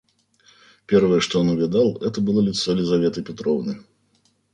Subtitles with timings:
[0.87, 3.83] Первое, что он увидал, это было лицо Лизаветы Петровны.